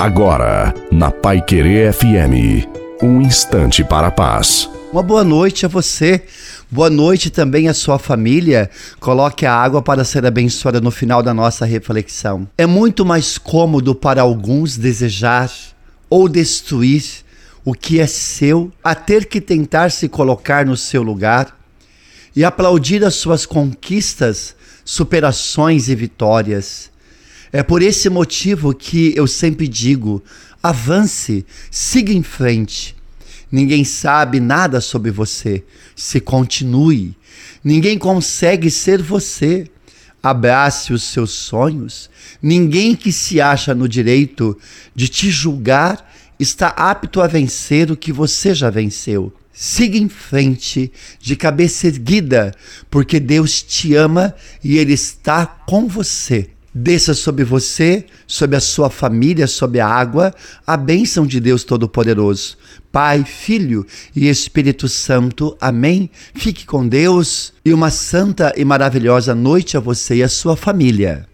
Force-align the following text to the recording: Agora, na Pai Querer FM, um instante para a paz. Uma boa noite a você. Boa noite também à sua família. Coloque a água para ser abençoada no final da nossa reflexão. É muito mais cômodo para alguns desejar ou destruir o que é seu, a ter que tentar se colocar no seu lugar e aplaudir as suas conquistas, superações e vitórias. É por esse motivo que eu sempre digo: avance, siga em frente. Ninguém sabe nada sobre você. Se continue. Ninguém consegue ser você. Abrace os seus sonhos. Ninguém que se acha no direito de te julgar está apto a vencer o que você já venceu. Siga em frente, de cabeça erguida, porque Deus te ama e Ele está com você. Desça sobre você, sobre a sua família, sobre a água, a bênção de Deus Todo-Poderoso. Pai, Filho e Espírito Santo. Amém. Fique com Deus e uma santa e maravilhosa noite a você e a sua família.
Agora, 0.00 0.72
na 0.90 1.10
Pai 1.10 1.42
Querer 1.42 1.92
FM, 1.92 2.66
um 3.02 3.20
instante 3.20 3.84
para 3.84 4.06
a 4.06 4.10
paz. 4.10 4.66
Uma 4.90 5.02
boa 5.02 5.22
noite 5.22 5.66
a 5.66 5.68
você. 5.68 6.24
Boa 6.70 6.88
noite 6.88 7.28
também 7.28 7.68
à 7.68 7.74
sua 7.74 7.98
família. 7.98 8.70
Coloque 8.98 9.44
a 9.44 9.54
água 9.54 9.82
para 9.82 10.02
ser 10.02 10.24
abençoada 10.24 10.80
no 10.80 10.90
final 10.90 11.22
da 11.22 11.34
nossa 11.34 11.66
reflexão. 11.66 12.48
É 12.56 12.64
muito 12.64 13.04
mais 13.04 13.36
cômodo 13.36 13.94
para 13.94 14.22
alguns 14.22 14.78
desejar 14.78 15.52
ou 16.08 16.30
destruir 16.30 17.04
o 17.62 17.74
que 17.74 18.00
é 18.00 18.06
seu, 18.06 18.72
a 18.82 18.94
ter 18.94 19.26
que 19.26 19.38
tentar 19.38 19.90
se 19.90 20.08
colocar 20.08 20.64
no 20.64 20.78
seu 20.78 21.02
lugar 21.02 21.54
e 22.34 22.42
aplaudir 22.42 23.04
as 23.04 23.16
suas 23.16 23.44
conquistas, 23.44 24.56
superações 24.82 25.90
e 25.90 25.94
vitórias. 25.94 26.90
É 27.52 27.62
por 27.62 27.82
esse 27.82 28.08
motivo 28.08 28.72
que 28.72 29.12
eu 29.16 29.26
sempre 29.26 29.66
digo: 29.66 30.22
avance, 30.62 31.44
siga 31.70 32.12
em 32.12 32.22
frente. 32.22 32.94
Ninguém 33.50 33.82
sabe 33.84 34.38
nada 34.38 34.80
sobre 34.80 35.10
você. 35.10 35.64
Se 35.96 36.20
continue. 36.20 37.16
Ninguém 37.64 37.98
consegue 37.98 38.70
ser 38.70 39.02
você. 39.02 39.68
Abrace 40.22 40.92
os 40.92 41.02
seus 41.02 41.30
sonhos. 41.30 42.08
Ninguém 42.40 42.94
que 42.94 43.10
se 43.10 43.40
acha 43.40 43.74
no 43.74 43.88
direito 43.88 44.56
de 44.94 45.08
te 45.08 45.30
julgar 45.30 46.08
está 46.38 46.68
apto 46.68 47.20
a 47.20 47.26
vencer 47.26 47.90
o 47.90 47.96
que 47.96 48.12
você 48.12 48.54
já 48.54 48.70
venceu. 48.70 49.32
Siga 49.52 49.98
em 49.98 50.08
frente, 50.08 50.92
de 51.20 51.36
cabeça 51.36 51.86
erguida, 51.86 52.54
porque 52.88 53.18
Deus 53.18 53.62
te 53.62 53.94
ama 53.94 54.34
e 54.62 54.78
Ele 54.78 54.92
está 54.92 55.44
com 55.44 55.88
você. 55.88 56.50
Desça 56.72 57.14
sobre 57.14 57.42
você, 57.42 58.06
sobre 58.28 58.54
a 58.54 58.60
sua 58.60 58.88
família, 58.88 59.48
sobre 59.48 59.80
a 59.80 59.88
água, 59.88 60.32
a 60.64 60.76
bênção 60.76 61.26
de 61.26 61.40
Deus 61.40 61.64
Todo-Poderoso. 61.64 62.56
Pai, 62.92 63.24
Filho 63.24 63.84
e 64.14 64.28
Espírito 64.28 64.88
Santo. 64.88 65.56
Amém. 65.60 66.08
Fique 66.34 66.64
com 66.64 66.86
Deus 66.86 67.52
e 67.64 67.74
uma 67.74 67.90
santa 67.90 68.52
e 68.56 68.64
maravilhosa 68.64 69.34
noite 69.34 69.76
a 69.76 69.80
você 69.80 70.16
e 70.16 70.22
a 70.22 70.28
sua 70.28 70.56
família. 70.56 71.26